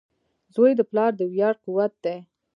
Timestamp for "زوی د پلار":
0.53-1.11